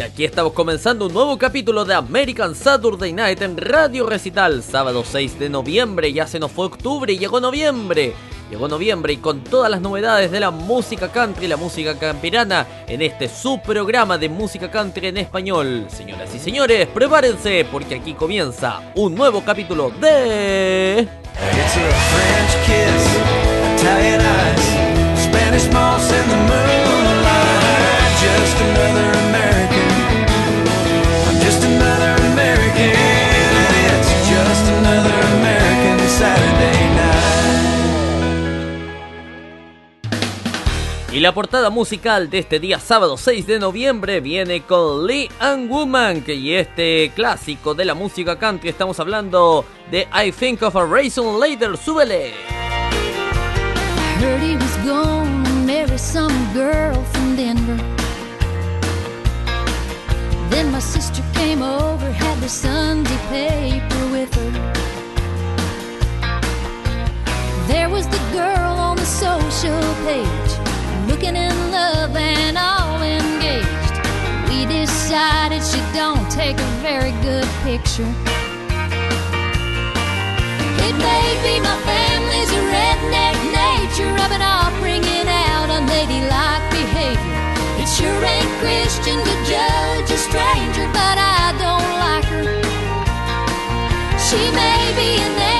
[0.00, 5.04] Y aquí estamos comenzando un nuevo capítulo de American Saturday Night en Radio Recital, sábado
[5.04, 8.14] 6 de noviembre, ya se nos fue octubre y llegó noviembre.
[8.50, 13.02] Llegó noviembre y con todas las novedades de la música country, la música campirana, en
[13.02, 15.84] este subprograma de música country en español.
[15.90, 21.06] Señoras y señores, prepárense porque aquí comienza un nuevo capítulo de...
[41.12, 45.68] Y la portada musical de este día sábado 6 de noviembre viene con Lee and
[45.68, 50.84] Woman, y este clásico de la música country estamos hablando de I Think of a
[50.84, 52.32] Reason Later, súbele.
[54.20, 57.82] Heard he was gone to marry some girl from Denver.
[60.48, 64.72] Then my sister came over, had the Sunday paper with her.
[67.66, 70.69] There was the girl on the social page
[71.20, 73.96] looking in love and all engaged.
[74.48, 78.08] We decided she don't take a very good picture.
[80.86, 87.40] It may be my family's redneck nature, rubbing off, bringing out unladylike behavior.
[87.76, 92.62] It sure ain't Christian to judge a stranger, but I don't like her.
[94.16, 95.59] She may be an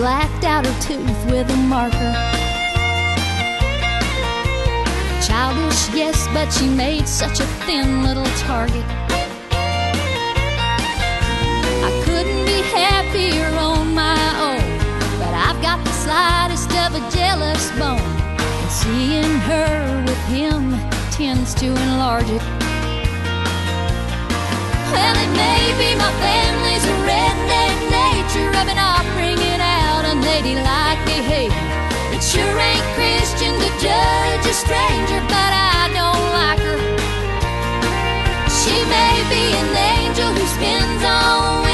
[0.00, 2.12] blacked out her tooth with a marker.
[5.20, 8.86] Childish, yes, but she made such a thin little target.
[11.88, 14.64] I couldn't be happier on my own
[15.20, 18.00] but I've got the slightest of a jealous bone.
[18.00, 22.44] And seeing her with him tends to enlarge it.
[24.92, 29.79] Well, it may be my family's redneck nature, rubbing off, bringing out
[30.10, 31.68] unladylike behavior.
[32.14, 36.80] It sure ain't Christian to judge a stranger, but I don't like her.
[38.58, 41.69] She may be an angel who spends all winter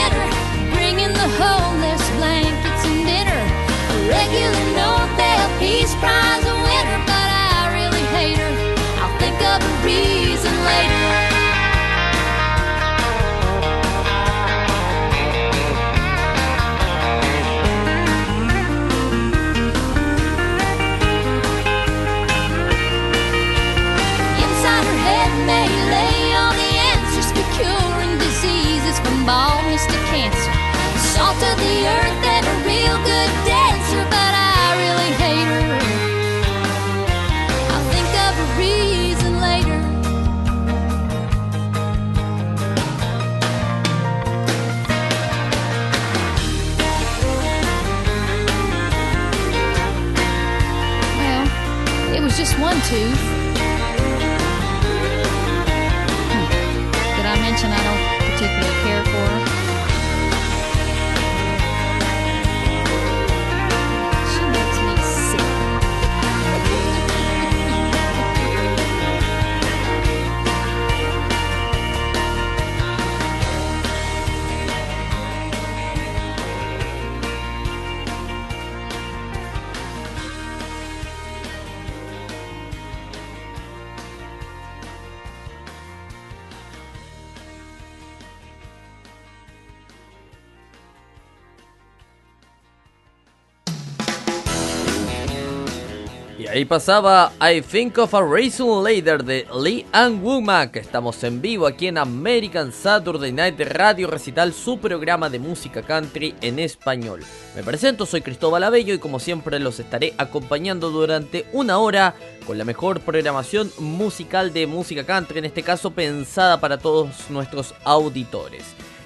[96.66, 100.76] pasaba I Think of a Reason Later de Lee and Womack.
[100.76, 106.34] Estamos en vivo aquí en American Saturday Night Radio Recital, su programa de música country
[106.40, 107.22] en español.
[107.54, 112.14] Me presento, soy Cristóbal Abello y como siempre los estaré acompañando durante una hora
[112.46, 117.74] con la mejor programación musical de música country, en este caso pensada para todos nuestros
[117.84, 118.64] auditores.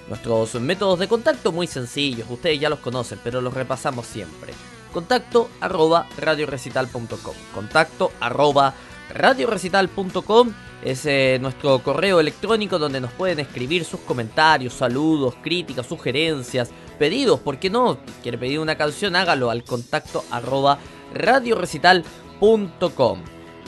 [0.08, 4.54] Nuestros métodos de contacto muy sencillos, ustedes ya los conocen, pero los repasamos siempre
[4.90, 7.34] contacto arroba radiorecital.com.
[7.54, 8.74] Contacto arroba
[9.12, 10.52] radiorecital.com
[10.82, 17.40] es eh, nuestro correo electrónico donde nos pueden escribir sus comentarios, saludos, críticas, sugerencias, pedidos.
[17.40, 17.98] ¿Por qué no?
[18.22, 19.16] ¿Quiere pedir una canción?
[19.16, 20.78] Hágalo al contacto arroba
[21.14, 23.22] radiorecital.com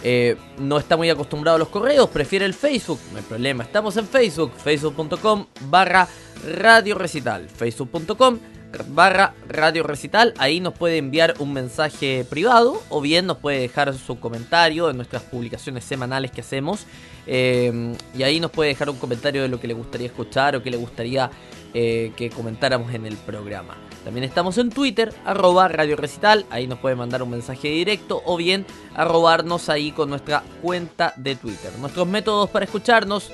[0.04, 3.62] Eh, no está muy acostumbrado a los correos, prefiere el Facebook, no hay problema.
[3.62, 6.08] Estamos en Facebook, facebook.com barra
[6.44, 8.40] radio recital, facebook.com
[8.88, 10.34] barra radio recital.
[10.38, 14.96] Ahí nos puede enviar un mensaje privado o bien nos puede dejar su comentario en
[14.96, 16.86] nuestras publicaciones semanales que hacemos.
[17.26, 20.62] Eh, y ahí nos puede dejar un comentario de lo que le gustaría escuchar o
[20.62, 21.30] que le gustaría
[21.74, 23.76] eh, que comentáramos en el programa.
[24.04, 28.36] También estamos en Twitter, arroba Radio Recital, ahí nos puede mandar un mensaje directo o
[28.36, 31.72] bien arrobarnos ahí con nuestra cuenta de Twitter.
[31.78, 33.30] Nuestros métodos para escucharnos,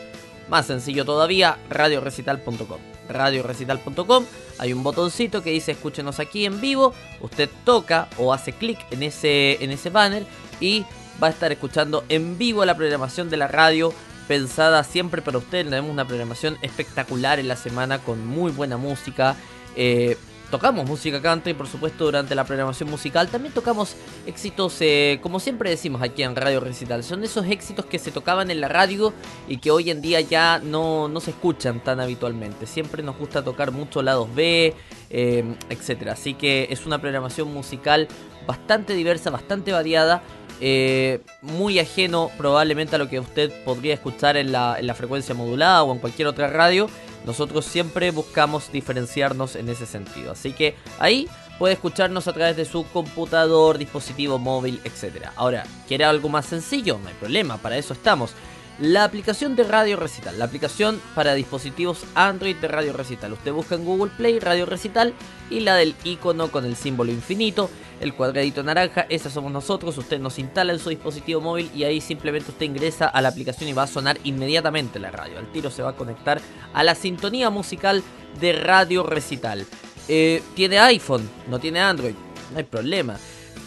[0.48, 2.97] más sencillo todavía, radiorecital.com.
[3.08, 4.24] Radiorecital.com,
[4.58, 9.02] hay un botoncito que dice escúchenos aquí en vivo, usted toca o hace clic en
[9.02, 10.24] ese, en ese banner
[10.60, 10.84] y
[11.22, 13.92] va a estar escuchando en vivo la programación de la radio
[14.28, 15.64] pensada siempre para usted.
[15.64, 19.34] Tenemos una programación espectacular en la semana con muy buena música.
[19.74, 20.16] Eh,
[20.50, 23.28] tocamos música country, por supuesto, durante la programación musical.
[23.28, 23.96] También tocamos
[24.26, 27.04] éxitos, eh, como siempre decimos aquí en Radio Recital.
[27.04, 29.12] Son esos éxitos que se tocaban en la radio
[29.46, 32.66] y que hoy en día ya no, no se escuchan tan habitualmente.
[32.66, 34.74] Siempre nos gusta tocar mucho lados B,
[35.10, 36.08] eh, etc.
[36.08, 38.08] Así que es una programación musical
[38.46, 40.22] bastante diversa, bastante variada.
[40.60, 45.32] Eh, muy ajeno probablemente a lo que usted podría escuchar en la, en la frecuencia
[45.32, 46.88] modulada o en cualquier otra radio
[47.24, 50.32] nosotros siempre buscamos diferenciarnos en ese sentido.
[50.32, 51.28] Así que ahí
[51.58, 55.28] puede escucharnos a través de su computador, dispositivo móvil, etc.
[55.36, 56.98] Ahora, ¿quiere algo más sencillo?
[57.02, 58.32] No hay problema, para eso estamos.
[58.80, 63.32] La aplicación de Radio Recital, la aplicación para dispositivos Android de Radio Recital.
[63.32, 65.14] Usted busca en Google Play Radio Recital
[65.50, 67.70] y la del icono con el símbolo infinito,
[68.00, 69.98] el cuadradito naranja, esa somos nosotros.
[69.98, 73.68] Usted nos instala en su dispositivo móvil y ahí simplemente usted ingresa a la aplicación
[73.68, 75.38] y va a sonar inmediatamente la radio.
[75.38, 76.40] Al tiro se va a conectar
[76.72, 78.04] a la sintonía musical
[78.38, 79.66] de Radio Recital.
[80.06, 82.14] Eh, tiene iPhone, no tiene Android,
[82.52, 83.16] no hay problema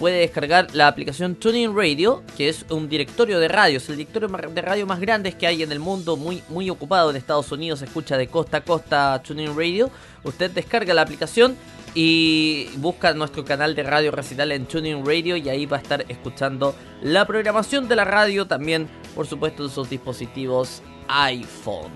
[0.02, 4.62] puede descargar la aplicación Tuning Radio, que es un directorio de radios, el directorio de
[4.64, 7.86] radio más grande que hay en el mundo, muy, muy ocupado en Estados Unidos, se
[7.86, 9.92] escucha de costa a costa Tuning Radio.
[10.24, 11.56] Usted descarga la aplicación
[11.94, 16.04] y busca nuestro canal de radio recital en Tuning Radio y ahí va a estar
[16.10, 21.92] escuchando la programación de la radio también, por supuesto, en sus dispositivos iPhone.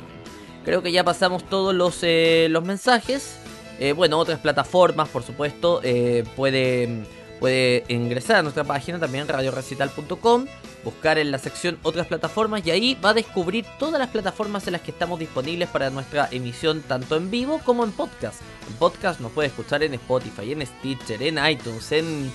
[0.63, 3.39] Creo que ya pasamos todos los, eh, los mensajes.
[3.79, 7.03] Eh, bueno, otras plataformas, por supuesto, eh, puede
[7.39, 10.45] Puede ingresar a nuestra página también radiorecital.com,
[10.83, 14.73] buscar en la sección otras plataformas y ahí va a descubrir todas las plataformas en
[14.73, 18.41] las que estamos disponibles para nuestra emisión tanto en vivo como en podcast.
[18.69, 22.31] En podcast nos puede escuchar en Spotify, en Stitcher, en iTunes, en,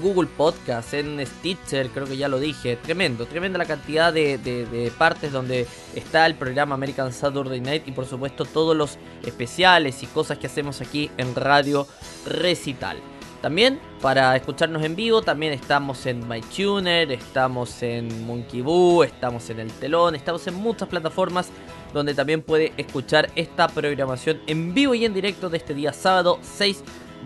[0.00, 2.76] Google Podcast, en Stitcher, creo que ya lo dije.
[2.76, 8.06] Tremendo, tremenda la cantidad de partes donde está el programa American Saturday Night y por
[8.06, 11.86] supuesto todos los especiales y cosas que hacemos aquí en Radio
[12.26, 13.11] Recital.
[13.42, 19.58] También para escucharnos en vivo, también estamos en MyTuner, estamos en Monkey Boo, estamos en
[19.58, 21.48] El Telón, estamos en muchas plataformas
[21.92, 26.38] donde también puede escuchar esta programación en vivo y en directo de este día sábado
[26.40, 26.84] 6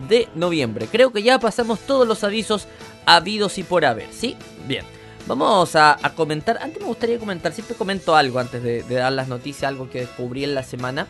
[0.09, 0.87] de noviembre.
[0.91, 2.67] Creo que ya pasamos todos los avisos
[3.05, 4.35] habidos y por haber, ¿sí?
[4.67, 4.83] Bien.
[5.27, 9.69] Vamos a, comentar, antes me gustaría comentar, siempre comento algo antes de, dar las noticias,
[9.69, 11.05] algo que descubrí en la semana.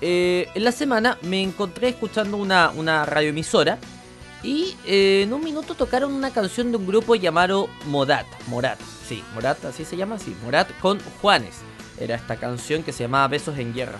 [0.00, 3.78] Eh, en la semana me encontré escuchando una, una radioemisora
[4.42, 8.26] y eh, en un minuto tocaron una canción de un grupo llamado Morat.
[8.48, 11.56] Morat, sí, Morat, así se llama, sí, Morat con Juanes.
[11.98, 13.98] Era esta canción que se llamaba Besos en Guerra.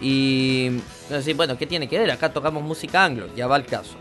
[0.00, 0.80] Y
[1.14, 2.10] así, bueno, ¿qué tiene que ver?
[2.10, 3.96] Acá tocamos música anglo, ya va el caso.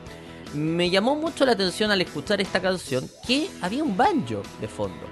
[0.53, 5.05] Me llamó mucho la atención al escuchar esta canción que había un banjo de fondo.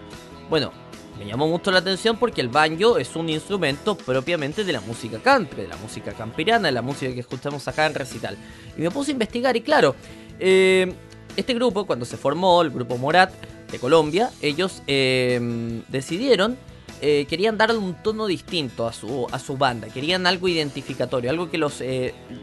[0.50, 0.72] Bueno,
[1.20, 5.20] me llamó mucho la atención porque el banjo es un instrumento propiamente de la música
[5.20, 8.38] country, de la música campirana, de la música que escuchamos acá en recital.
[8.78, 9.96] Y me puse a investigar y claro,
[10.40, 10.94] eh,
[11.36, 13.34] este grupo, cuando se formó, el grupo Morat
[13.70, 16.58] de Colombia, ellos eh, decidieron,
[17.02, 21.50] eh, querían darle un tono distinto a su, a su banda, querían algo identificatorio, algo
[21.50, 21.84] que los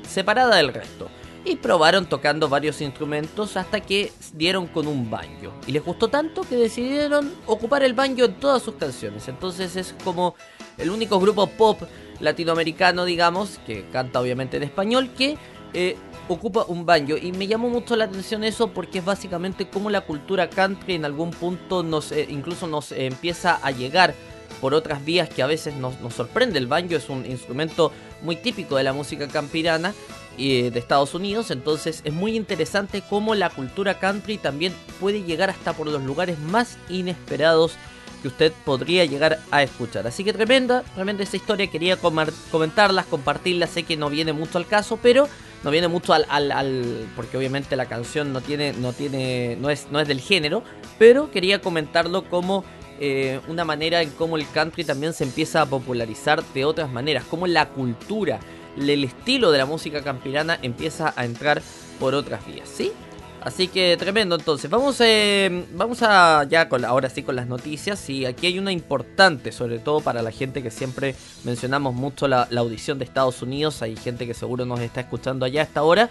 [0.07, 1.09] separara del resto.
[1.47, 5.53] Y probaron tocando varios instrumentos hasta que dieron con un banjo.
[5.67, 9.29] Y les gustó tanto que decidieron ocupar el banjo en todas sus canciones.
[9.29, 10.35] Entonces es como
[10.77, 11.81] el único grupo pop
[12.21, 15.39] latinoamericano, digamos, que canta obviamente en español, que
[16.29, 20.01] ocupa un banjo y me llamó mucho la atención eso porque es básicamente como la
[20.01, 24.15] cultura country en algún punto nos eh, incluso nos eh, empieza a llegar
[24.61, 26.59] por otras vías que a veces nos, sorprende.
[26.59, 29.93] El banjo es un instrumento muy típico de la música campirana
[30.37, 35.73] de Estados Unidos, entonces es muy interesante cómo la cultura country también puede llegar hasta
[35.73, 37.77] por los lugares más inesperados
[38.23, 40.07] que usted podría llegar a escuchar.
[40.07, 44.67] Así que tremenda, tremenda esa historia, quería comentarlas, compartirlas, sé que no viene mucho al
[44.67, 45.29] caso, pero
[45.63, 49.89] no viene mucho al, al, porque obviamente la canción no tiene, no tiene, no es,
[49.91, 50.63] no es del género,
[50.99, 52.65] pero quería comentarlo como
[52.99, 57.25] eh, una manera en cómo el country también se empieza a popularizar de otras maneras,
[57.25, 58.41] como la cultura,
[58.77, 61.63] el estilo de la música campirana empieza a entrar
[61.99, 62.93] por otras vías, ¿sí?
[63.47, 64.69] Así que tremendo entonces.
[64.69, 68.11] Vamos, eh, vamos a ya con ahora sí con las noticias.
[68.11, 71.15] Y aquí hay una importante, sobre todo para la gente que siempre
[71.45, 73.83] mencionamos mucho la, audición de Estados Unidos.
[73.83, 76.11] Hay gente que seguro nos está escuchando allá a esta hora.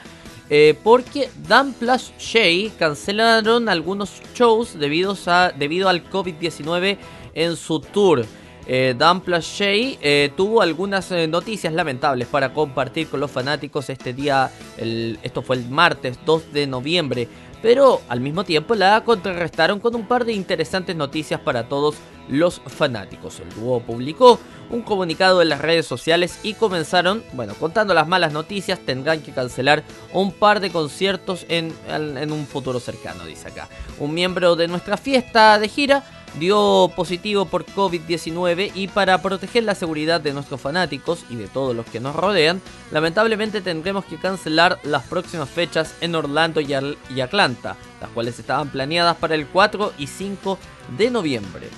[0.49, 6.97] Eh, porque Dan Plus Shay cancelaron algunos shows debido, a, debido al COVID-19
[7.33, 8.25] en su tour.
[8.67, 14.13] Eh, Dan Shay eh, tuvo algunas eh, noticias lamentables para compartir con los fanáticos este
[14.13, 17.27] día, esto fue el martes 2 de noviembre,
[17.61, 21.95] pero al mismo tiempo la contrarrestaron con un par de interesantes noticias para todos
[22.27, 23.39] los fanáticos.
[23.39, 24.39] El dúo publicó
[24.71, 29.31] un comunicado en las redes sociales y comenzaron, bueno, contando las malas noticias, tendrán que
[29.31, 33.69] cancelar un par de conciertos en, en un futuro cercano, dice acá.
[33.99, 36.03] Un miembro de nuestra fiesta de gira
[36.39, 41.75] dio positivo por COVID-19 y para proteger la seguridad de nuestros fanáticos y de todos
[41.75, 42.61] los que nos rodean,
[42.91, 46.73] lamentablemente tendremos que cancelar las próximas fechas en Orlando y,
[47.21, 50.57] Atlanta, las cuales estaban planeadas para el 4 y 5
[50.97, 51.69] de noviembre.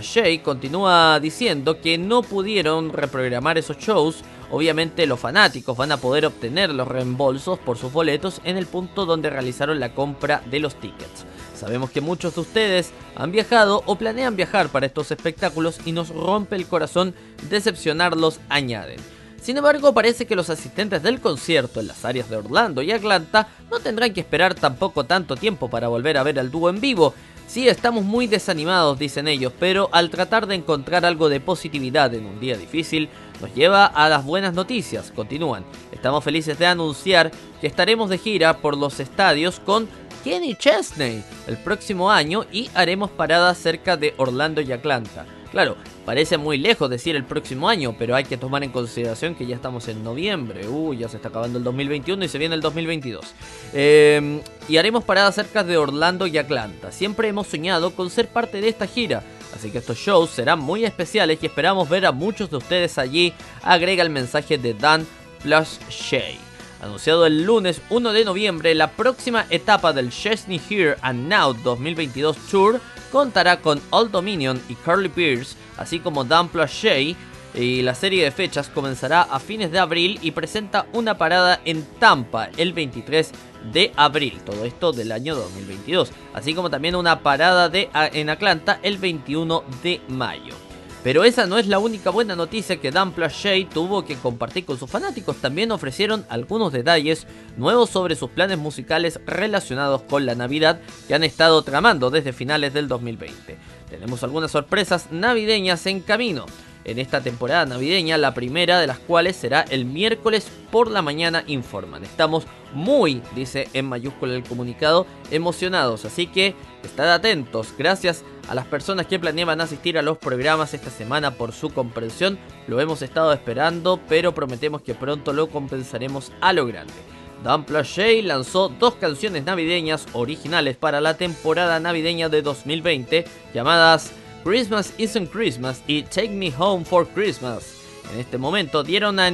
[0.00, 6.26] Shay continúa diciendo que no pudieron reprogramar esos shows, obviamente los fanáticos van a poder
[6.26, 10.76] obtener los reembolsos por sus boletos en el punto donde realizaron la compra de los
[10.76, 11.26] tickets.
[11.56, 16.10] Sabemos que muchos de ustedes han viajado o planean viajar para estos espectáculos y nos
[16.10, 17.14] rompe el corazón
[17.48, 19.00] decepcionarlos, añaden.
[19.40, 23.48] Sin embargo, parece que los asistentes del concierto en las áreas de Orlando y Atlanta
[23.70, 27.14] no tendrán que esperar tampoco tanto tiempo para volver a ver al dúo en vivo.
[27.46, 32.26] Sí, estamos muy desanimados, dicen ellos, pero al tratar de encontrar algo de positividad en
[32.26, 33.08] un día difícil,
[33.40, 35.12] nos lleva a las buenas noticias.
[35.14, 35.64] Continúan.
[35.92, 39.88] Estamos felices de anunciar que estaremos de gira por los estadios con
[40.26, 45.24] Kenny Chesney el próximo año y haremos paradas cerca de Orlando y Atlanta.
[45.52, 49.46] Claro, parece muy lejos decir el próximo año, pero hay que tomar en consideración que
[49.46, 50.66] ya estamos en noviembre.
[50.66, 53.24] Uy, ya se está acabando el 2021 y se viene el 2022.
[53.72, 56.90] Em, y haremos paradas cerca de Orlando y Atlanta.
[56.90, 59.22] Siempre hemos soñado con ser parte de esta gira.
[59.54, 63.32] Así que estos shows serán muy especiales y esperamos ver a muchos de ustedes allí.
[63.62, 65.06] Agrega el mensaje de Dan
[65.40, 66.45] Plus Shay.
[66.82, 72.36] Anunciado el lunes 1 de noviembre, la próxima etapa del Chesney Here and Now 2022
[72.50, 72.80] Tour
[73.10, 77.16] contará con Old Dominion y Carly Pierce, así como Dan Shay,
[77.54, 81.82] y la serie de fechas comenzará a fines de abril y presenta una parada en
[81.98, 83.30] Tampa el 23
[83.72, 88.98] de abril, todo esto del año 2022, así como también una parada en Atlanta el
[88.98, 90.65] 21 de mayo.
[91.06, 94.76] Pero esa no es la única buena noticia que Dan Shay tuvo que compartir con
[94.76, 95.36] sus fanáticos.
[95.36, 101.22] También ofrecieron algunos detalles nuevos sobre sus planes musicales relacionados con la Navidad que han
[101.22, 103.56] estado tramando desde finales del 2020.
[103.88, 106.46] Tenemos algunas sorpresas navideñas en camino
[106.86, 111.42] en esta temporada navideña, la primera de las cuales será el miércoles por la mañana,
[111.48, 112.04] informan.
[112.04, 117.74] Estamos muy, dice en mayúscula el comunicado, emocionados, así que estad atentos.
[117.76, 122.38] Gracias a las personas que planeaban asistir a los programas esta semana por su comprensión.
[122.68, 126.94] Lo hemos estado esperando, pero prometemos que pronto lo compensaremos a lo grande.
[127.42, 134.12] Dan Shay lanzó dos canciones navideñas originales para la temporada navideña de 2020 llamadas
[134.46, 137.74] Christmas Isn't Christmas y Take Me Home for Christmas.
[138.12, 139.26] En este momento dieron a,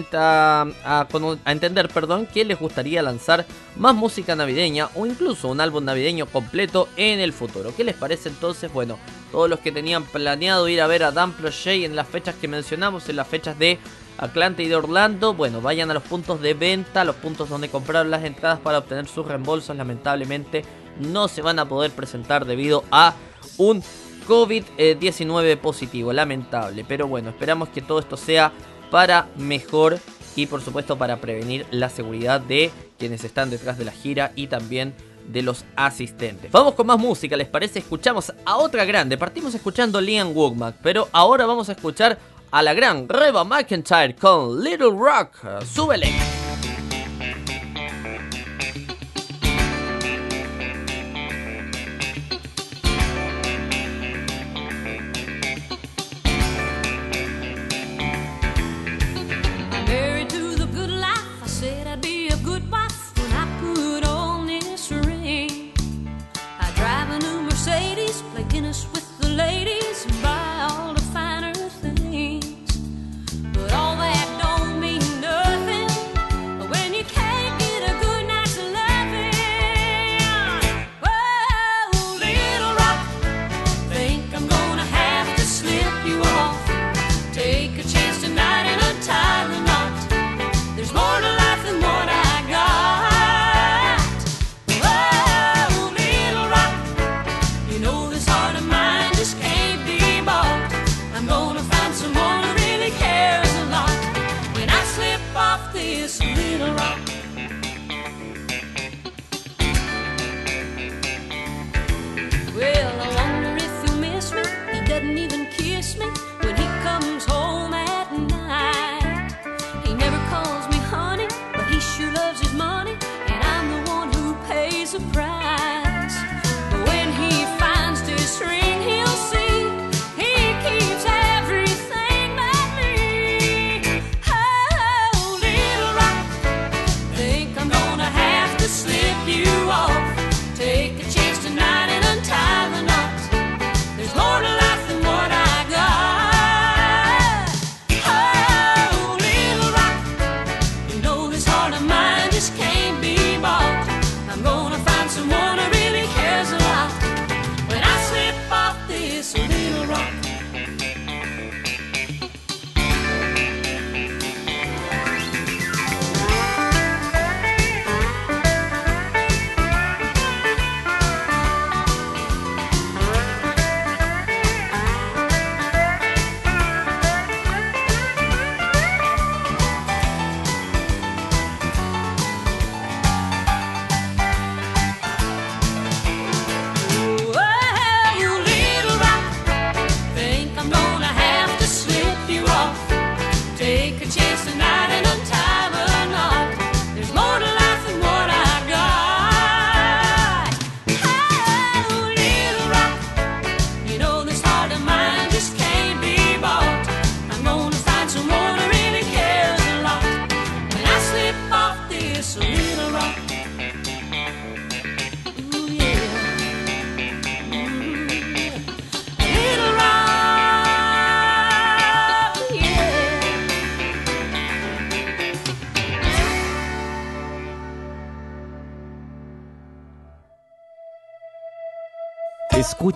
[1.44, 3.44] entender perdón, que les gustaría lanzar
[3.76, 7.74] más música navideña o incluso un álbum navideño completo en el futuro.
[7.76, 8.72] ¿Qué les parece entonces?
[8.72, 8.98] Bueno,
[9.30, 12.48] todos los que tenían planeado ir a ver a Dan Shay en las fechas que
[12.48, 13.78] mencionamos, en las fechas de
[14.16, 18.10] Atlanta y de Orlando, bueno, vayan a los puntos de venta, los puntos donde compraron
[18.10, 19.76] las entradas para obtener sus reembolsos.
[19.76, 20.64] Lamentablemente
[21.00, 23.14] no se van a poder presentar debido a
[23.58, 23.82] un
[24.26, 26.84] COVID-19 positivo, lamentable.
[26.86, 28.52] Pero bueno, esperamos que todo esto sea
[28.90, 29.98] para mejor
[30.36, 34.46] y por supuesto para prevenir la seguridad de quienes están detrás de la gira y
[34.46, 34.94] también
[35.26, 36.50] de los asistentes.
[36.50, 37.78] Vamos con más música, ¿les parece?
[37.78, 39.16] Escuchamos a otra grande.
[39.16, 42.18] Partimos escuchando Liam Woodmack, pero ahora vamos a escuchar
[42.50, 45.64] a la gran Reba McIntyre con Little Rock.
[45.64, 46.41] ¡Súbele!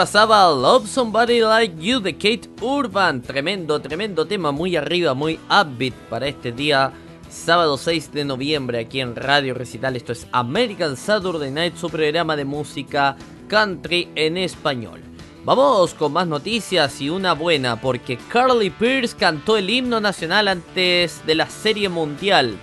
[0.00, 3.20] Pasaba Love Somebody Like You de Kate Urban.
[3.20, 6.90] Tremendo, tremendo tema, muy arriba, muy upbeat para este día,
[7.28, 9.96] sábado 6 de noviembre, aquí en Radio Recital.
[9.96, 13.14] Esto es American Saturday Night, su programa de música
[13.46, 15.02] country en español.
[15.44, 21.20] Vamos con más noticias y una buena, porque Carly Pierce cantó el himno nacional antes
[21.26, 22.56] de la Serie Mundial.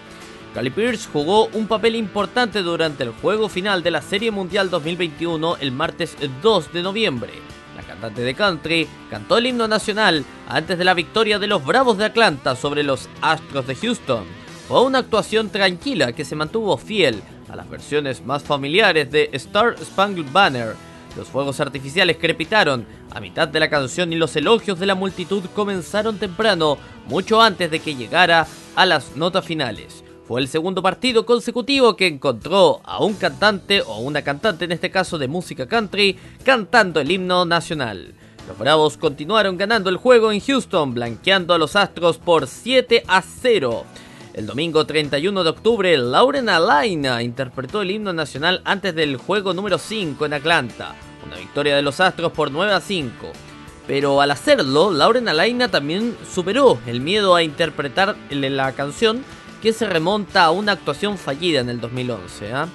[0.58, 5.58] Carly Pierce jugó un papel importante durante el juego final de la Serie Mundial 2021
[5.58, 7.32] el martes 2 de noviembre.
[7.76, 12.00] La cantante de country cantó el himno nacional antes de la victoria de los Bravos
[12.00, 14.24] de Atlanta sobre los Astros de Houston.
[14.68, 19.76] Fue una actuación tranquila que se mantuvo fiel a las versiones más familiares de Star
[19.78, 20.74] Spangled Banner.
[21.16, 25.44] Los fuegos artificiales crepitaron a mitad de la canción y los elogios de la multitud
[25.54, 30.04] comenzaron temprano, mucho antes de que llegara a las notas finales.
[30.28, 34.92] Fue el segundo partido consecutivo que encontró a un cantante o una cantante en este
[34.92, 38.14] caso de música country cantando el himno nacional.
[38.46, 43.22] Los Bravos continuaron ganando el juego en Houston, blanqueando a los Astros por 7 a
[43.22, 43.86] 0.
[44.34, 49.78] El domingo 31 de octubre, Lauren Alaina interpretó el himno nacional antes del juego número
[49.78, 50.94] 5 en Atlanta,
[51.26, 53.32] una victoria de los Astros por 9 a 5.
[53.88, 59.24] Pero al hacerlo, Lauren Alaina también superó el miedo a interpretar la canción
[59.62, 62.54] que se remonta a una actuación fallida en el 2011.
[62.54, 62.68] ¿ah?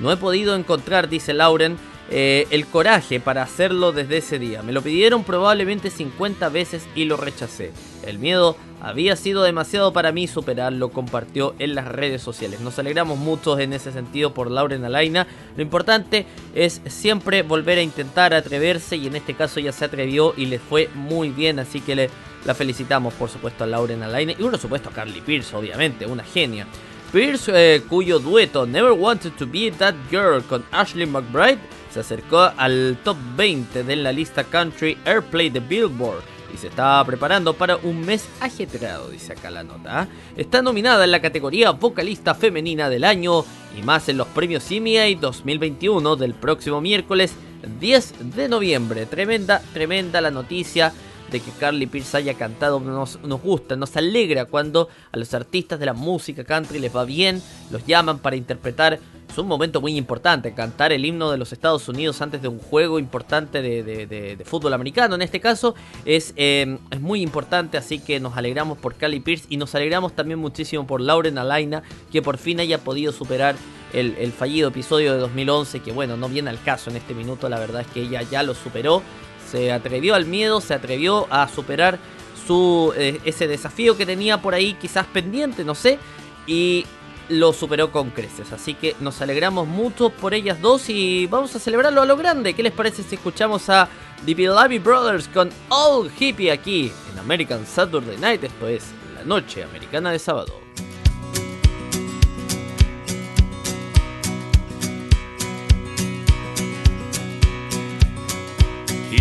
[0.00, 1.76] No he podido encontrar, dice Lauren,
[2.10, 4.62] eh, el coraje para hacerlo desde ese día.
[4.62, 7.72] Me lo pidieron probablemente 50 veces y lo rechacé.
[8.04, 12.60] El miedo había sido demasiado para mí superarlo, compartió en las redes sociales.
[12.60, 15.26] Nos alegramos mucho en ese sentido por Lauren Alaina.
[15.56, 20.34] Lo importante es siempre volver a intentar atreverse y en este caso ya se atrevió
[20.36, 22.10] y le fue muy bien, así que le
[22.44, 26.24] la felicitamos, por supuesto, a Lauren Alaine y, por supuesto, a Carly Pierce, obviamente, una
[26.24, 26.66] genia.
[27.12, 31.58] Pierce, eh, cuyo dueto Never Wanted to Be That Girl con Ashley McBride
[31.92, 37.04] se acercó al top 20 de la lista Country Airplay de Billboard y se estaba
[37.04, 40.00] preparando para un mes ajetreado, dice acá la nota.
[40.00, 40.08] ¿ah?
[40.36, 43.44] Está nominada en la categoría Vocalista Femenina del Año
[43.78, 47.34] y más en los premios EMI 2021 del próximo miércoles
[47.80, 49.06] 10 de noviembre.
[49.06, 50.92] Tremenda, tremenda la noticia
[51.30, 55.78] de que Carly Pierce haya cantado nos, nos gusta, nos alegra cuando a los artistas
[55.78, 58.98] de la música country les va bien, los llaman para interpretar.
[59.28, 62.58] Es un momento muy importante, cantar el himno de los Estados Unidos antes de un
[62.58, 65.14] juego importante de, fútbol americano.
[65.14, 69.46] En este caso es, eh, es muy importante, así que nos alegramos por Carly Pierce
[69.48, 73.54] y nos alegramos también muchísimo por Lauren Alaina, que por fin haya podido superar
[73.92, 77.48] el, el, fallido episodio de 2011, que bueno, no viene al caso en este minuto,
[77.48, 79.00] la verdad es que ella ya lo superó
[79.50, 81.98] se atrevió al miedo, se atrevió a superar
[82.46, 85.98] su, eh, ese desafío que tenía por ahí quizás pendiente, no sé,
[86.46, 86.86] y
[87.28, 88.52] lo superó con creces.
[88.52, 92.54] Así que nos alegramos mucho por ellas dos y vamos a celebrarlo a lo grande.
[92.54, 93.88] ¿Qué les parece si escuchamos a
[94.26, 98.44] The Beloved Brothers con All Hippie aquí en American Saturday Night?
[98.44, 100.69] Esto es la noche americana de sábado.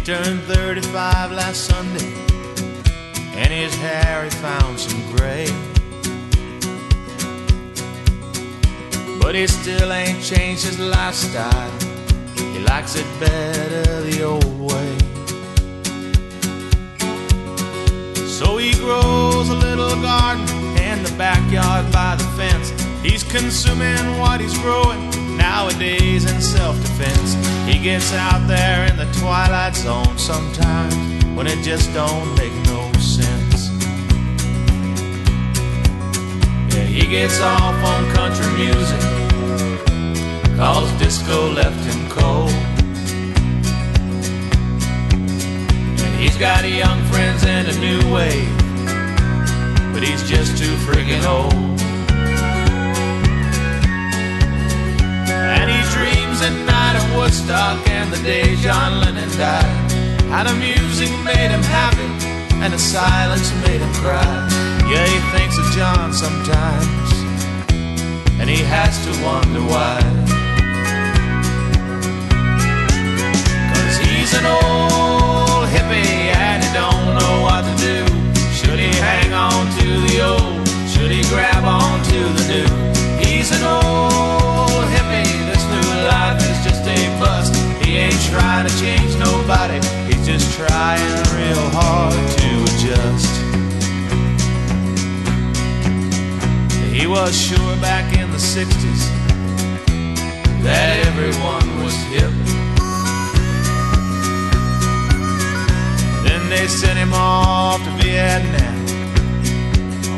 [0.09, 2.11] Turned 35 last Sunday,
[3.37, 5.45] and his hair he found some gray.
[9.21, 11.71] But he still ain't changed his lifestyle.
[12.53, 14.97] He likes it better the old way.
[18.25, 20.47] So he grows a little garden
[20.89, 22.71] in the backyard by the fence.
[23.03, 27.33] He's consuming what he's growing nowadays in self defense.
[27.67, 30.93] He gets out there in the twilight zone sometimes
[31.35, 33.69] when it just don't make no sense.
[36.73, 39.01] Yeah, he gets off on country music,
[40.57, 42.51] cause disco left him cold.
[46.03, 48.57] And he's got a young friends and a new wave,
[49.93, 51.88] but he's just too friggin' old.
[56.41, 59.91] At night at Woodstock and the day John Lennon died.
[60.31, 62.09] How the music made him happy
[62.63, 64.47] and the silence made him cry.
[64.89, 67.11] Yeah, he thinks of John sometimes
[68.39, 69.99] and he has to wonder why.
[73.73, 77.97] Cause he's an old hippie and he don't know what to do.
[78.55, 80.67] Should he hang on to the old?
[80.87, 83.23] Should he grab on to the new?
[83.23, 84.38] He's an old
[87.89, 93.33] He ain't trying to change nobody, he's just trying real hard to adjust.
[96.93, 99.09] He was sure back in the 60s
[100.61, 102.29] that everyone was hip.
[106.23, 108.85] Then they sent him off to Vietnam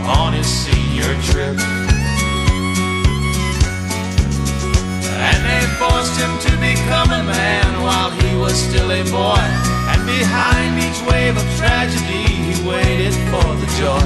[0.10, 1.58] on his senior trip.
[5.24, 9.42] And they forced him become a man while he was still a boy.
[9.92, 14.06] And behind each wave of tragedy, he waited for the joy.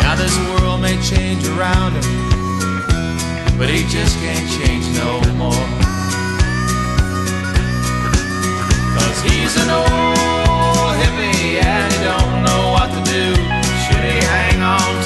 [0.00, 2.06] Now this world may change around him,
[3.58, 5.66] but he just can't change no more.
[8.94, 13.34] Cause he's an old hippie and he don't know what to do.
[13.82, 15.05] Should he hang on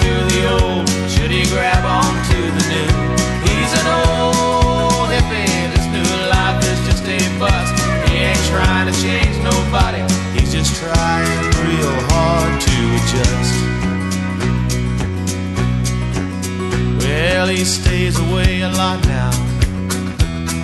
[17.60, 19.30] he stays away a lot now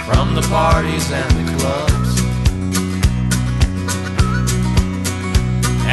[0.06, 2.12] from the parties and the clubs.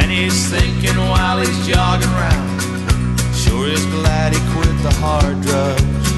[0.00, 6.08] And he's thinking while he's jogging around, sure is glad he quit the hard drugs.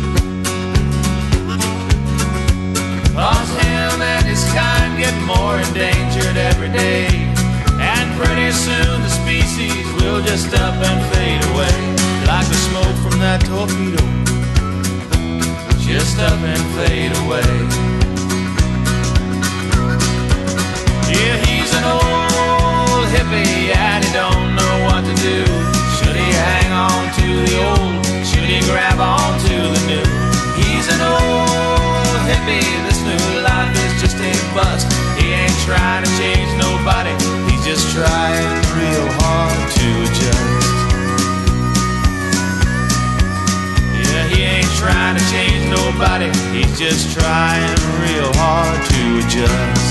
[3.11, 7.09] Cause him and his kind get more endangered every day.
[7.83, 11.75] And pretty soon the species will just up and fade away.
[12.31, 14.26] Like the smoke from that torpedo,
[15.87, 17.47] just up and fade away.
[21.07, 25.47] Yeah, he's an old hippie and he don't know what to do.
[25.95, 28.05] Should he hang on to the old?
[28.27, 30.07] Should he grab on to the new?
[30.59, 34.91] He's an old hippie, this new life is just a bust.
[35.19, 37.15] He ain't trying to change nobody,
[37.47, 40.76] he's just trying real hard to adjust.
[44.77, 49.87] Trying to change nobody, he's just trying real hard to adjust.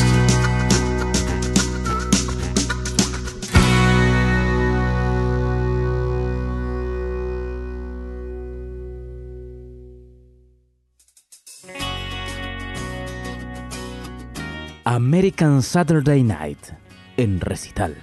[14.86, 16.72] American Saturday Night
[17.18, 17.94] en recital.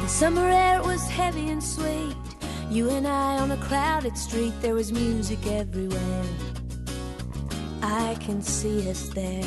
[0.00, 2.31] The summer air was heavy and sweet.
[2.72, 6.24] You and I on a crowded street, there was music everywhere.
[7.82, 9.44] I can see us there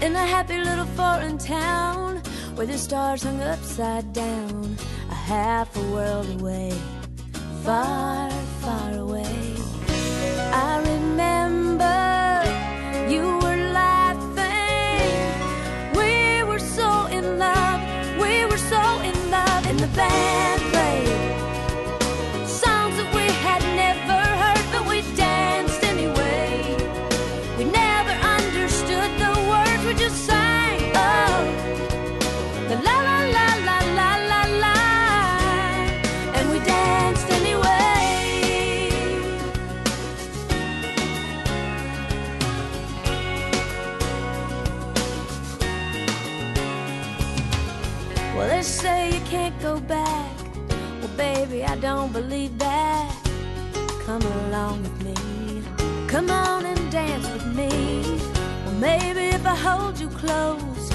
[0.00, 2.16] in a happy little foreign town
[2.56, 4.76] where the stars hung upside down,
[5.12, 6.72] a half a world away,
[7.62, 8.28] far,
[8.62, 9.54] far away.
[10.52, 12.00] I remember
[13.14, 15.14] you were laughing.
[15.96, 17.80] We were so in love.
[18.18, 19.66] We were so in love.
[19.68, 20.33] And the band
[52.04, 53.16] don't believe that.
[54.04, 55.62] Come along with me.
[56.06, 57.70] Come on and dance with me.
[58.64, 60.86] Well, maybe if I hold you close,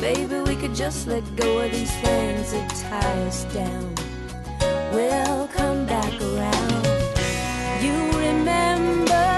[0.00, 3.94] baby, we could just let go of these things that tie us down.
[4.94, 6.84] We'll come back around.
[7.84, 7.96] You
[8.26, 9.33] remember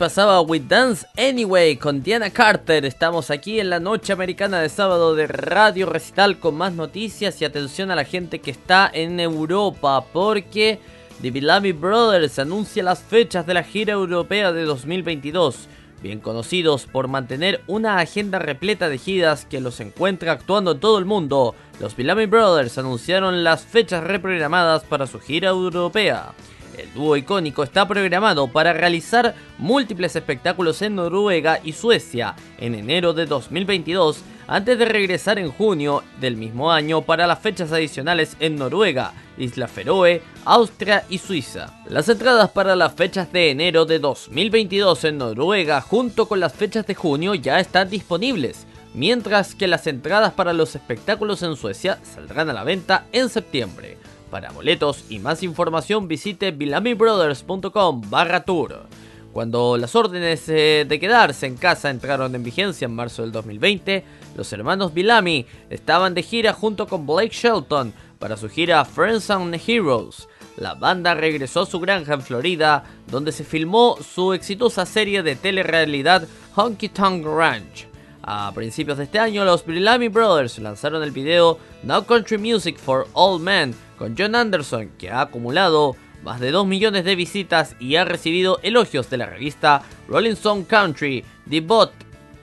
[0.00, 2.86] pasaba With Dance Anyway con Diana Carter.
[2.86, 7.44] Estamos aquí en la noche americana de sábado de Radio Recital con más noticias y
[7.44, 10.78] atención a la gente que está en Europa porque
[11.20, 15.68] The Bellamy Brothers anuncia las fechas de la gira europea de 2022.
[16.02, 20.98] Bien conocidos por mantener una agenda repleta de giras que los encuentra actuando en todo
[20.98, 26.32] el mundo, los Bellamy Brothers anunciaron las fechas reprogramadas para su gira europea.
[26.80, 33.12] El dúo icónico está programado para realizar múltiples espectáculos en Noruega y Suecia en enero
[33.12, 38.56] de 2022, antes de regresar en junio del mismo año para las fechas adicionales en
[38.56, 41.70] Noruega, Isla Feroe, Austria y Suiza.
[41.86, 46.86] Las entradas para las fechas de enero de 2022 en Noruega junto con las fechas
[46.86, 52.48] de junio ya están disponibles, mientras que las entradas para los espectáculos en Suecia saldrán
[52.48, 53.98] a la venta en septiembre.
[54.30, 58.86] Para boletos y más información visite billamybrothers.com barra tour.
[59.32, 64.04] Cuando las órdenes eh, de quedarse en casa entraron en vigencia en marzo del 2020,
[64.36, 69.60] los hermanos Billamy estaban de gira junto con Blake Shelton para su gira Friends and
[69.66, 70.28] Heroes.
[70.56, 75.36] La banda regresó a su granja en Florida, donde se filmó su exitosa serie de
[75.36, 77.89] telerrealidad Honky Tonk Ranch.
[78.22, 83.06] A principios de este año, los Bellamy Brothers lanzaron el video Now Country Music for
[83.14, 87.96] All Men con John Anderson, que ha acumulado más de 2 millones de visitas y
[87.96, 91.92] ha recibido elogios de la revista Rolling Stone Country, The Bot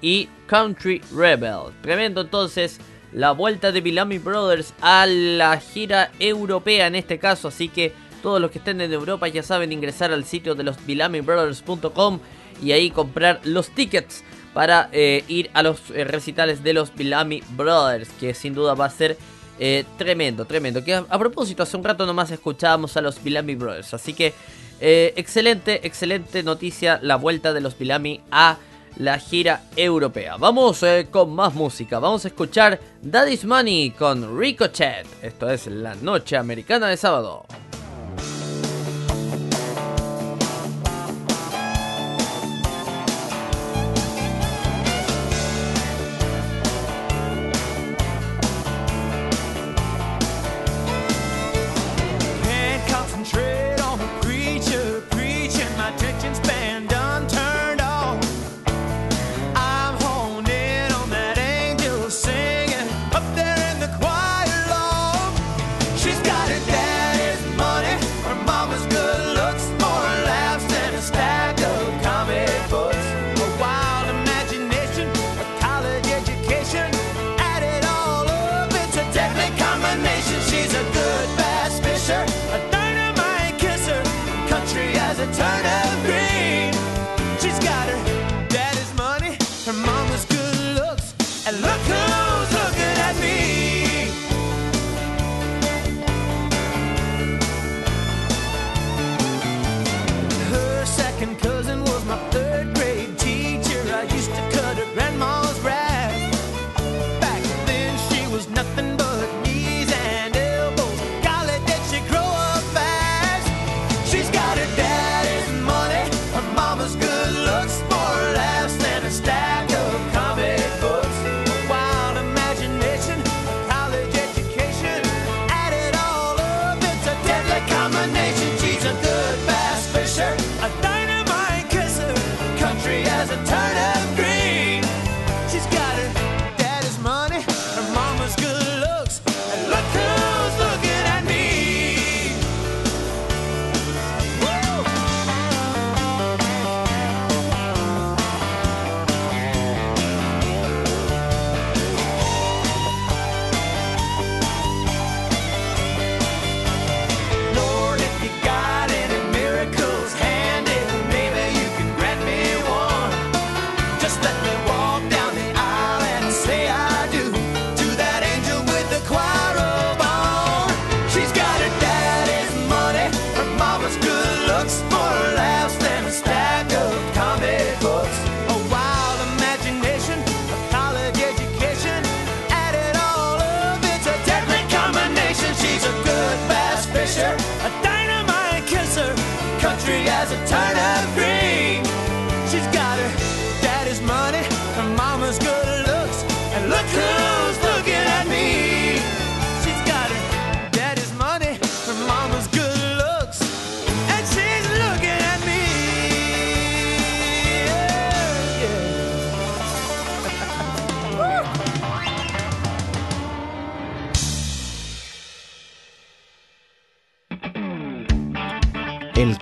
[0.01, 1.73] y Country Rebel.
[1.81, 2.79] Tremendo entonces
[3.13, 8.41] la vuelta de Bellamy Brothers a la gira europea en este caso, así que todos
[8.41, 12.19] los que estén en Europa ya saben ingresar al sitio de los BellamyBrothers.com
[12.63, 14.23] y ahí comprar los tickets
[14.57, 18.85] para eh, ir a los eh, recitales de los Bellamy Brothers, que sin duda va
[18.85, 19.15] a ser
[19.59, 20.83] eh, tremendo, tremendo.
[20.83, 24.33] Que a, propósito, hace un rato nomás escuchábamos a los Bellamy Brothers, así que
[24.79, 28.57] excelente, excelente noticia la vuelta de los Bellamy a
[28.95, 30.37] la gira europea.
[30.37, 35.05] Vamos con más música, vamos a escuchar Daddy's Money con Ricochet.
[35.21, 37.45] Esto es la noche americana de sábado.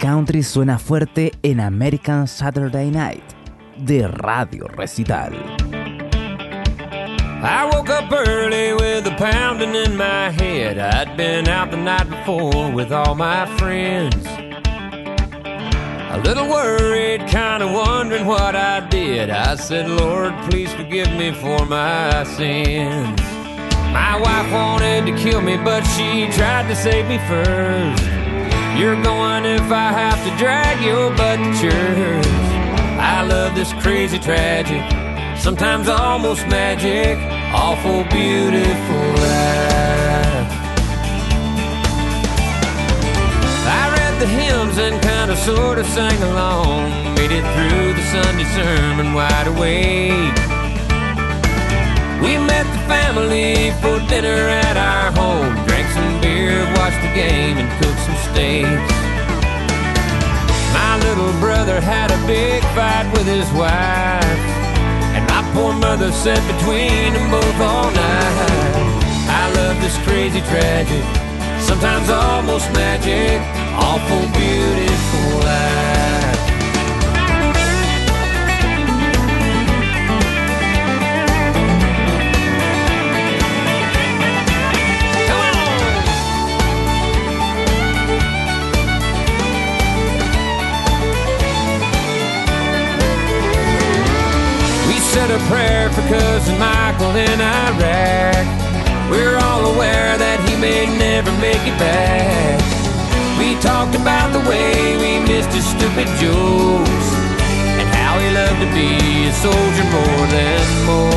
[0.05, 3.23] Country suena fuerte en American Saturday Night
[3.87, 5.33] de Radio Recital.
[7.41, 10.77] I woke up early with a pounding in my head.
[10.77, 14.27] I'd been out the night before with all my friends.
[16.11, 19.31] A little worried, kinda wondering what I did.
[19.31, 23.19] I said, Lord, please forgive me for my sins.
[23.91, 28.14] My wife wanted to kill me, but she tried to save me first.
[28.77, 32.27] You're going if I have to drag your butt to church.
[32.99, 34.83] I love this crazy tragic,
[35.39, 37.17] sometimes almost magic,
[37.53, 40.51] awful beautiful life.
[43.79, 49.13] I read the hymns and kinda sorta sang along, made it through the Sunday sermon
[49.13, 50.54] wide awake.
[52.21, 55.53] We met the family for dinner at our home.
[55.67, 58.93] Drank some beer, watched the game, and cooked some steaks.
[60.73, 64.41] My little brother had a big fight with his wife.
[65.15, 69.05] And my poor mother sat between them both all night.
[69.27, 71.03] I love this crazy tragic,
[71.59, 73.39] sometimes almost magic,
[73.75, 76.04] awful beautiful life.
[95.35, 98.45] A prayer for cousin Michael in Iraq.
[99.11, 102.55] We're all aware that he may never make it back.
[103.37, 107.07] We talked about the way we missed his stupid jokes
[107.75, 111.11] and how he loved to be a soldier more than most.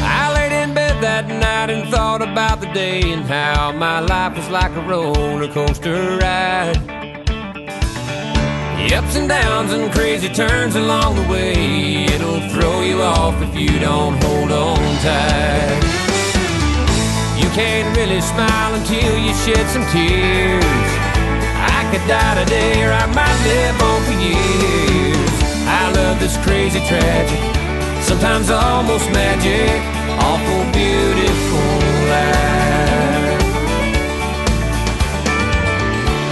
[0.00, 4.34] I laid in bed that night and thought about the day and how my life
[4.34, 7.01] was like a roller coaster ride.
[8.82, 12.04] The ups and downs and crazy turns along the way.
[12.04, 15.82] It'll throw you off if you don't hold on tight.
[17.38, 20.90] You can't really smile until you shed some tears.
[21.62, 25.32] I could die today or I might live on for years.
[25.70, 27.40] I love this crazy tragic,
[28.02, 29.78] sometimes almost magic,
[30.18, 31.70] awful beautiful
[32.10, 33.42] life.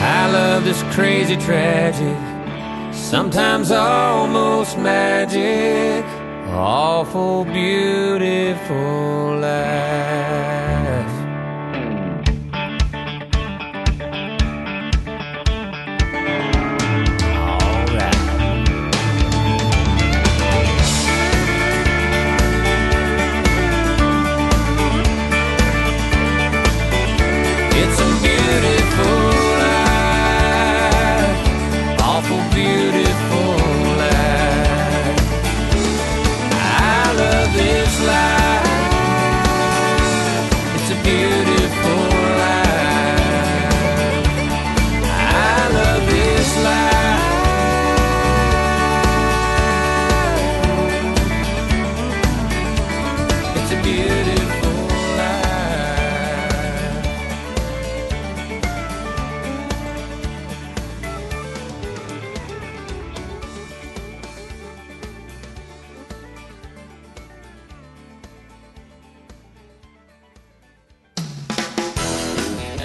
[0.03, 2.17] I love this crazy tragic,
[3.11, 6.05] sometimes almost magic,
[6.55, 10.30] awful beautiful life.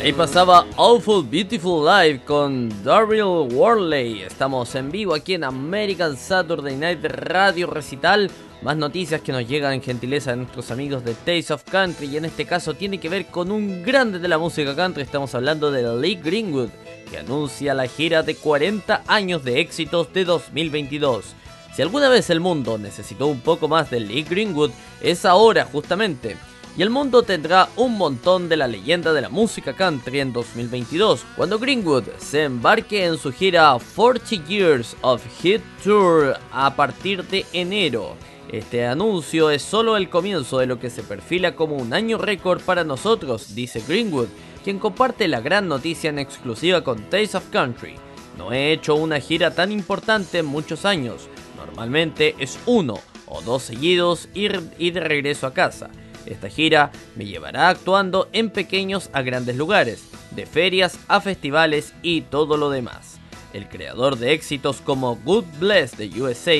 [0.06, 4.22] Ahí pasaba Awful Beautiful Life con Daryl Worley.
[4.22, 8.30] Estamos en vivo aquí en American Saturday Night Radio Recital.
[8.62, 12.06] Más noticias que nos llegan en gentileza de nuestros amigos de Taste of Country.
[12.06, 15.01] Y en este caso tiene que ver con un grande de la música country.
[15.01, 16.70] Estamos hablando de Lee Greenwood,
[17.10, 21.34] que anuncia la gira de 40 años de éxitos de 2022.
[21.76, 24.70] Si alguna vez el mundo necesitó un poco más de Lee Greenwood,
[25.01, 26.38] es ahora justamente.
[26.78, 31.23] Y el mundo tendrá un montón de la leyenda de la música country en 2022,
[31.38, 37.45] cuando Greenwood se embarque en su gira 40 Years of Hit Tour a partir de
[37.53, 38.17] enero.
[38.51, 42.59] Este anuncio es solo el comienzo de lo que se perfila como un año récord
[42.59, 44.28] para nosotros, dice Greenwood,
[44.61, 47.95] quien comparte la gran noticia en exclusiva con Taste of Country.
[48.38, 53.63] No he hecho una gira tan importante en muchos años, normalmente es uno o dos
[53.63, 54.49] seguidos y
[54.91, 55.89] de regreso a casa.
[56.26, 62.21] Esta gira me llevará actuando en pequeños a grandes lugares, de ferias a festivales y
[62.21, 63.19] todo lo demás.
[63.53, 66.55] El creador de éxitos como Good Bless de USA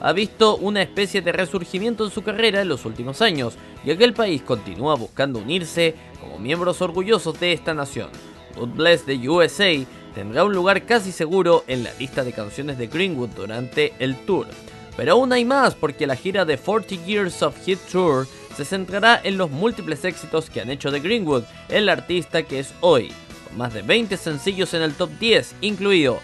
[0.00, 3.54] ha visto una especie de resurgimiento en su carrera en los últimos años,
[3.84, 8.08] ya que el país continúa buscando unirse como miembros orgullosos de esta nación.
[8.56, 9.84] God Bless the USA
[10.14, 14.46] tendrá un lugar casi seguro en la lista de canciones de Greenwood durante el tour.
[14.96, 18.26] Pero aún hay más porque la gira de 40 Years of Hit Tour
[18.60, 22.74] se centrará en los múltiples éxitos que han hecho de Greenwood, el artista que es
[22.80, 23.10] hoy,
[23.48, 26.20] con más de 20 sencillos en el top 10, incluido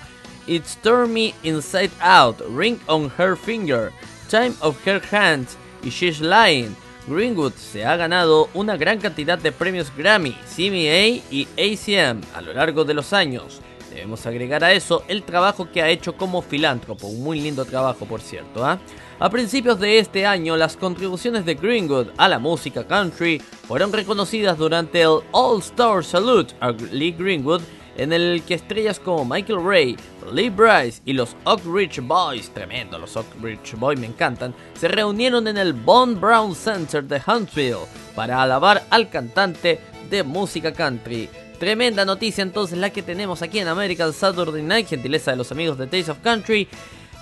[0.47, 3.91] It's Stormy Inside Out, Ring on Her Finger,
[4.29, 6.77] Time of Her Hands y She's Lying.
[7.07, 12.53] Greenwood se ha ganado una gran cantidad de premios Grammy, CMA y ACM a lo
[12.53, 13.63] largo de los años.
[13.89, 18.05] Debemos agregar a eso el trabajo que ha hecho como filántropo, un muy lindo trabajo
[18.05, 18.63] por cierto.
[18.63, 18.79] ¿ah?
[19.19, 24.59] A principios de este año, las contribuciones de Greenwood a la música country fueron reconocidas
[24.59, 27.63] durante el All Star Salute a Lee Greenwood,
[27.97, 29.97] en el que estrellas como Michael Ray,
[30.35, 34.87] Lee Bryce y los Oak Ridge Boys, tremendo, los Oak Ridge Boys me encantan, se
[34.87, 41.31] reunieron en el Von Brown Center de Huntsville para alabar al cantante de música country.
[41.59, 45.79] Tremenda noticia entonces la que tenemos aquí en American Saturday Night, gentileza de los amigos
[45.79, 46.69] de Taste of Country.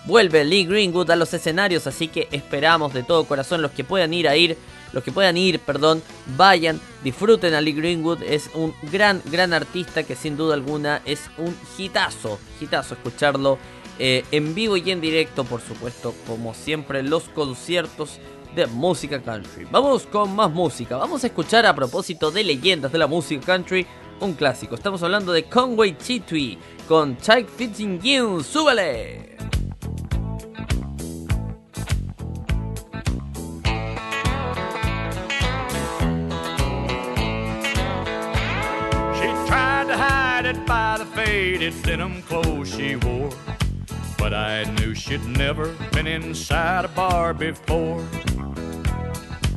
[0.06, 4.12] Vuelve Lee Greenwood a los escenarios, así que esperamos de todo corazón los que puedan
[4.12, 4.58] ir a ir,
[4.92, 6.02] los que puedan ir, perdón,
[6.36, 11.30] vayan, disfruten a Lee Greenwood, es un gran, gran artista que sin duda alguna es
[11.38, 13.58] un hitazo, hitazo escucharlo
[13.98, 18.18] eh, en vivo y en directo, por supuesto, como siempre los conciertos
[18.54, 19.66] de música country.
[19.70, 23.86] Vamos con más música, vamos a escuchar a propósito de leyendas de la música country
[24.20, 24.74] un clásico.
[24.74, 28.44] Estamos hablando de Conway Chitui con Chuck Fitzgibbon.
[28.44, 29.53] ¡Súbele!
[39.94, 43.30] To hide it by the faded denim clothes she wore.
[44.18, 48.04] But I knew she'd never been inside a bar before.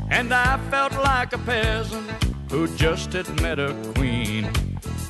[0.09, 2.07] And I felt like a peasant
[2.51, 4.49] who just had met a queen.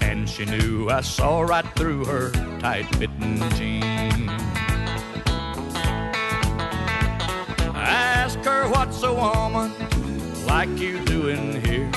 [0.01, 4.31] And she knew I saw right through her tight fitting jeans.
[7.75, 7.87] I
[8.21, 9.71] asked her, What's a woman
[10.45, 11.91] like you doing here?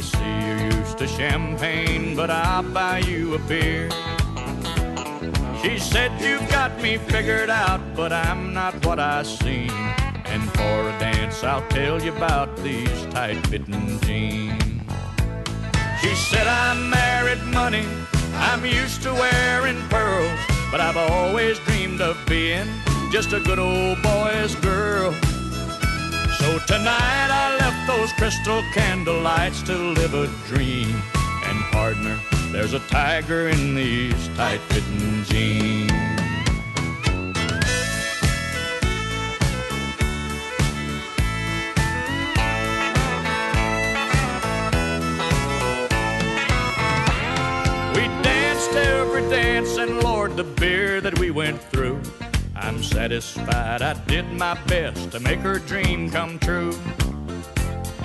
[0.00, 3.90] I see you're used to champagne, but I'll buy you a beer.
[5.60, 9.68] She said, You've got me figured out, but I'm not what I seem.
[10.24, 14.62] And for a dance, I'll tell you about these tight fitting jeans.
[16.00, 17.84] She said, I married money,
[18.36, 20.40] I'm used to wearing pearls,
[20.70, 22.68] but I've always dreamed of being
[23.12, 25.14] just a good old boy's girl.
[26.58, 31.02] Tonight I left those crystal candle lights to live a dream.
[31.44, 32.18] And partner,
[32.50, 36.09] there's a tiger in these tight fitting jeans.
[52.70, 56.72] I'm satisfied I did my best to make her dream come true.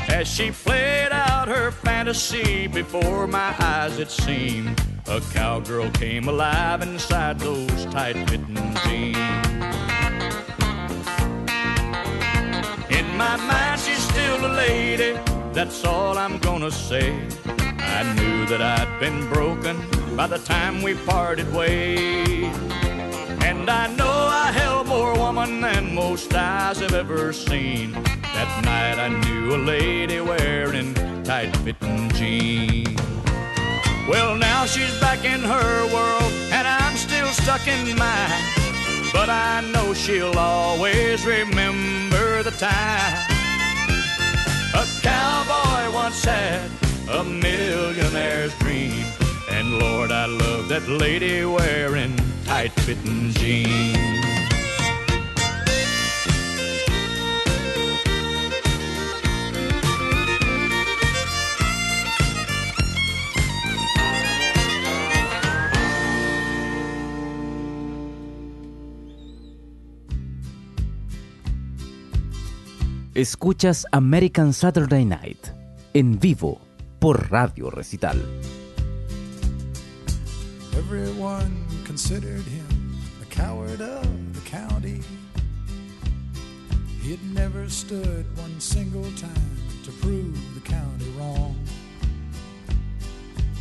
[0.10, 6.82] As she played out her fantasy before my eyes, it seemed a cowgirl came alive
[6.82, 9.18] inside those tight fitting jeans.
[12.90, 15.14] In my mind, she's still a lady,
[15.54, 17.12] that's all I'm gonna say.
[17.46, 19.78] I knew that I'd been broken
[20.16, 22.85] by the time we parted ways.
[23.46, 27.92] And I know I held more woman than most eyes have ever seen.
[28.36, 33.00] That night I knew a lady wearing tight fitting jeans.
[34.10, 38.44] Well, now she's back in her world, and I'm still stuck in mine.
[39.14, 43.16] But I know she'll always remember the time.
[44.74, 46.70] A cowboy once had
[47.10, 49.06] a millionaire's dream.
[49.52, 52.16] And Lord, I love that lady wearing
[52.46, 54.16] tight fitting jeans.
[73.16, 75.48] Escuchas American Saturday Night
[75.94, 76.60] en vivo
[77.00, 78.22] por Radio Recital.
[80.78, 81.65] Everyone
[81.96, 85.00] considered him the coward of the county.
[87.02, 91.58] He had never stood one single time to prove the county wrong.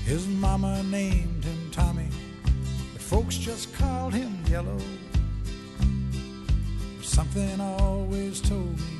[0.05, 2.09] His mama named him Tommy,
[2.93, 4.81] but folks just called him Yellow.
[7.03, 8.97] Something always told me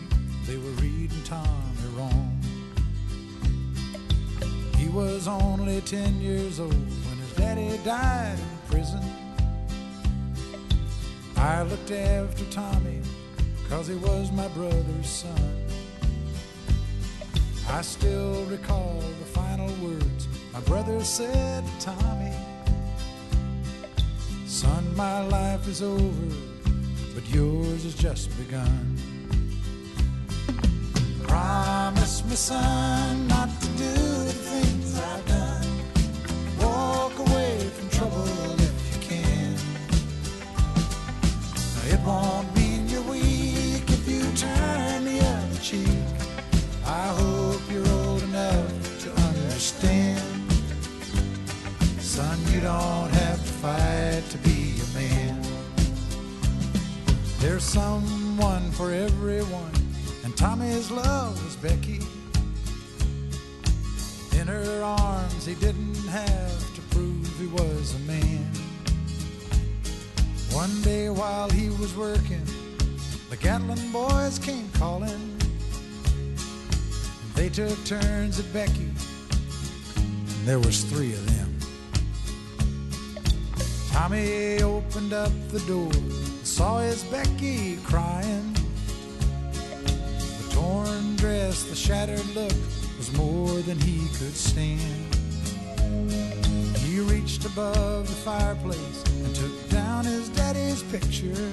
[0.47, 2.41] they were reading Tommy wrong.
[4.77, 9.24] He was only 10 years old when his daddy died in prison.
[11.45, 13.03] I looked after Tommy
[13.69, 15.67] cause he was my brother's son.
[17.69, 22.33] I still recall the final words my brother said to Tommy.
[24.47, 26.35] Son, my life is over,
[27.15, 28.97] but yours has just begun.
[31.25, 33.93] Promise me, son, not to do
[34.31, 35.44] the things I've done.
[57.45, 59.71] There's someone for everyone,
[60.25, 62.01] and Tommy's love was Becky.
[64.41, 68.51] In her arms, he didn't have to prove he was a man.
[70.53, 72.47] One day while he was working,
[73.29, 75.39] the Gatlin boys came calling.
[77.35, 78.91] They took turns at Becky,
[79.97, 81.59] and there was three of them.
[83.93, 85.93] Tommy opened up the door,
[86.55, 88.55] saw his Becky crying.
[89.51, 92.53] The torn dress, the shattered look
[92.97, 95.17] was more than he could stand.
[96.77, 101.51] He reached above the fireplace and took down his daddy's picture.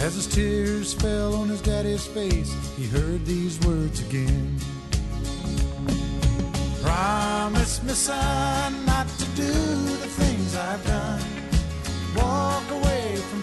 [0.00, 4.58] As his tears fell on his daddy's face, he heard these words again.
[6.82, 9.52] Promise me, son, not to do
[10.02, 11.31] the things I've done.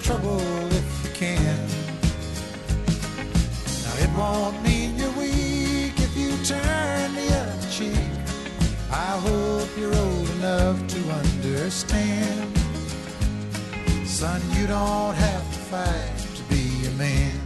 [0.10, 0.41] Trouble
[0.74, 1.68] if you can.
[3.84, 7.93] Now, it won't mean you're weak if you turn the other cheek.
[8.91, 12.57] I hope you're old enough to understand.
[14.03, 17.39] Son, you don't have to fight to be a man.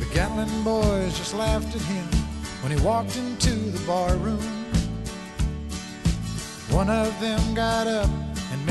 [0.00, 2.06] The Gatlin boys just laughed at him
[2.62, 4.40] when he walked into the bar room.
[6.70, 8.27] One of them got up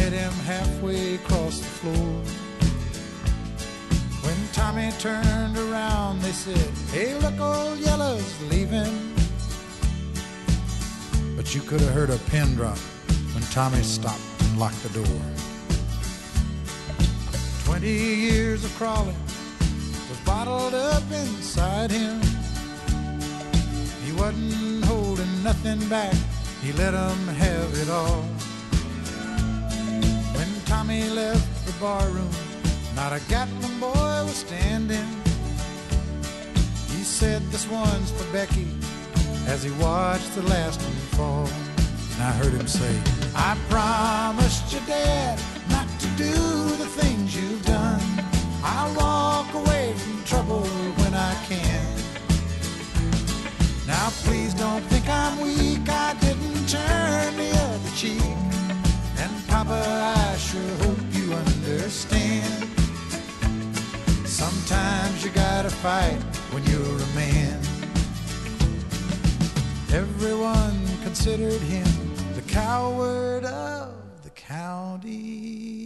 [0.09, 2.21] met him halfway across the floor.
[4.23, 9.13] When Tommy turned around, they said, Hey, look, old Yellow's leaving.
[11.35, 12.77] But you could have heard a pin drop
[13.33, 15.21] when Tommy stopped and locked the door.
[17.65, 19.15] Twenty years of crawling
[20.09, 22.21] was bottled up inside him.
[24.05, 26.15] He wasn't holding nothing back,
[26.61, 28.23] he let 'em have it all.
[30.67, 32.29] Tommy left the barroom,
[32.93, 35.07] not a Gatlin boy was standing.
[36.89, 38.67] He said, This one's for Becky,
[39.47, 41.47] as he watched the last one fall.
[42.15, 43.01] And I heard him say,
[43.33, 45.39] I promised your dad
[45.69, 46.33] not to do
[46.75, 48.01] the things you've done.
[48.61, 50.67] I'll walk away from trouble
[50.99, 51.85] when I can.
[53.87, 55.87] Now please don't think I'm weak.
[55.87, 58.66] I didn't turn the other cheek.
[59.57, 62.63] Papa, I sure hope you understand.
[64.23, 67.59] Sometimes you gotta fight when you're a man.
[69.91, 71.87] Everyone considered him
[72.35, 75.76] the coward of the county.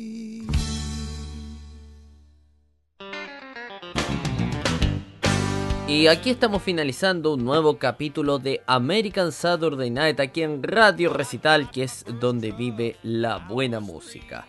[5.92, 11.70] Y aquí estamos finalizando un nuevo capítulo de American Saturday Night aquí en Radio Recital,
[11.70, 14.48] que es donde vive la buena música.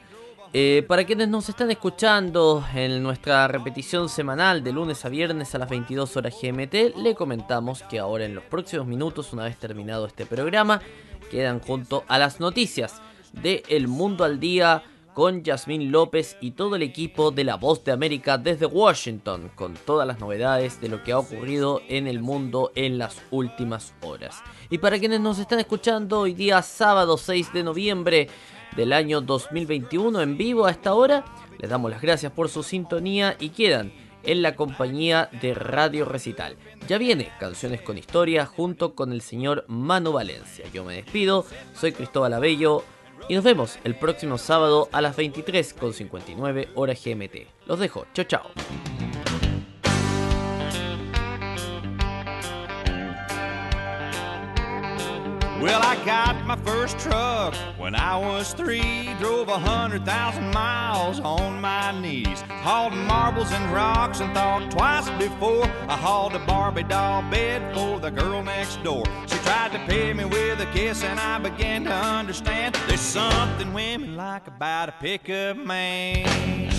[0.53, 5.59] Eh, para quienes nos están escuchando en nuestra repetición semanal de lunes a viernes a
[5.59, 10.07] las 22 horas GMT, le comentamos que ahora en los próximos minutos, una vez terminado
[10.07, 10.81] este programa,
[11.29, 14.85] quedan junto a las noticias de El Mundo al Día
[15.15, 19.75] con Yasmín López y todo el equipo de La Voz de América desde Washington, con
[19.75, 24.43] todas las novedades de lo que ha ocurrido en el mundo en las últimas horas.
[24.71, 28.29] Y para quienes nos están escuchando hoy día sábado 6 de noviembre
[28.77, 31.25] del año 2021 en vivo a esta hora,
[31.59, 33.93] les damos las gracias por su sintonía y quedan
[34.25, 36.57] en la compañía de Radio Recital.
[36.89, 40.65] Ya viene Canciones con Historia junto con el señor Manu Valencia.
[40.73, 41.45] Yo me despido,
[41.75, 42.85] soy Cristóbal Abello
[43.29, 47.67] y nos vemos el próximo sábado a las 23.59 hora GMT.
[47.67, 48.51] Los dejo, chao chao.
[55.63, 59.15] Well, I got my first truck when I was three.
[59.21, 62.41] Drove a hundred thousand miles on my knees.
[62.49, 68.01] Hauled marbles and rocks and thought twice before I hauled a Barbie doll bed for
[68.01, 69.05] the girl next door.
[69.29, 73.73] She tried to pay me with a kiss and I began to understand there's something
[73.73, 76.73] women like about a pickup man.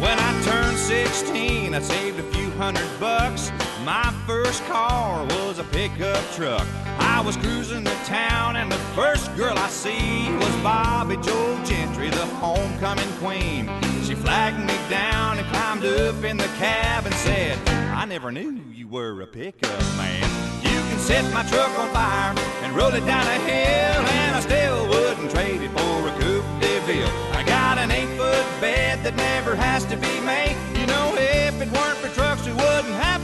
[0.00, 3.52] When I turned 16, I saved a few hundred bucks.
[3.84, 6.66] My first car was a pickup truck.
[6.98, 12.10] I was cruising the town, and the first girl I see was Bobby Joe Gentry,
[12.10, 13.70] the homecoming queen.
[14.04, 17.58] She flagged me down and climbed up in the cab and said,
[17.94, 20.28] I never knew you were a pickup man.
[20.62, 24.40] You can set my truck on fire and roll it down a hill, and I
[24.40, 27.08] still wouldn't trade it for a Coupe de Ville.
[27.32, 30.54] I got an eight foot bed that never has to be made.
[30.78, 32.29] You know, if it weren't for have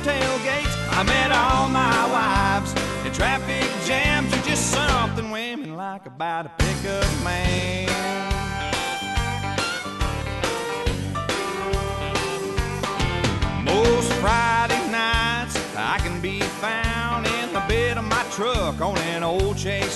[0.06, 0.74] tailgates.
[0.98, 2.72] I met all my wives
[3.04, 4.32] in traffic jams.
[4.32, 7.85] You're just something women like about a pickup man.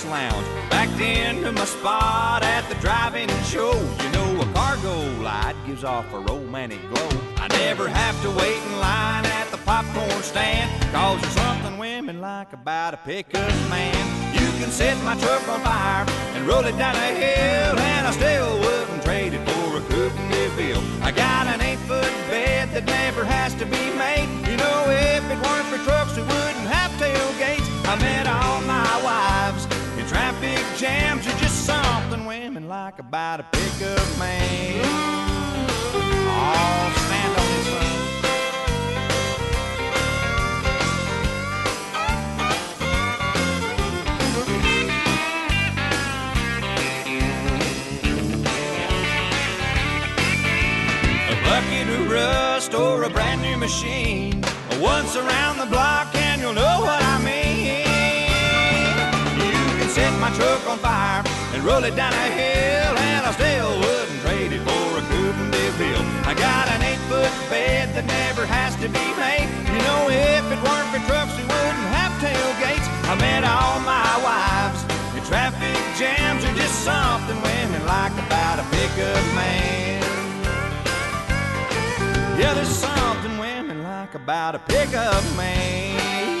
[0.01, 0.47] Chase lounge.
[0.69, 3.73] Backed into my spot at the drive-in show.
[4.03, 7.09] You know a cargo light gives off a romantic glow.
[7.37, 10.69] I never have to wait in line at the popcorn stand.
[10.91, 13.95] Cause there's something women like about a pickup man.
[14.33, 18.11] You can set my truck on fire and roll it down a hill, and I
[18.11, 20.83] still wouldn't trade it for a coupe de ville.
[21.01, 24.29] I got an eight foot bed that never has to be made.
[24.49, 27.67] You know, if it weren't for trucks, we wouldn't have tailgates.
[27.85, 29.60] I met all my wives
[30.11, 31.25] traffic jams.
[31.25, 34.81] You're just something women like about a pickup man.
[36.33, 37.91] Oh, stand on this one.
[51.29, 54.43] A bucket of rust or a brand new machine.
[54.81, 56.13] Once around the block
[61.63, 65.65] roll it down a hill, and I still wouldn't trade it for a coupe de
[65.77, 66.05] ville.
[66.25, 69.47] I got an eight foot bed that never has to be made.
[69.69, 72.87] You know, if it weren't for trucks, we wouldn't have tailgates.
[73.05, 74.81] I met all my wives
[75.15, 80.01] in traffic jams are just something women like about a pickup man.
[82.39, 86.40] Yeah, there's something women like about a pickup man.